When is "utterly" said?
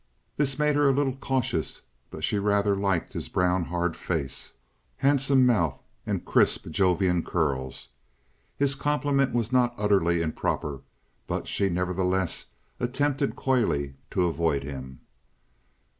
9.77-10.23